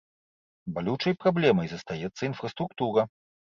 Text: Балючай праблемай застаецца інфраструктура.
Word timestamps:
Балючай 0.77 1.13
праблемай 1.25 1.67
застаецца 1.77 2.21
інфраструктура. 2.33 3.01